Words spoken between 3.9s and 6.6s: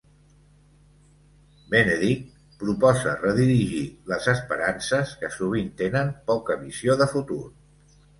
les esperances que sovint tenen poca